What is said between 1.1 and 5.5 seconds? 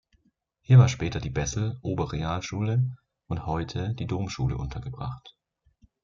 die Bessel-Oberrealschule und heute die Domschule untergebracht.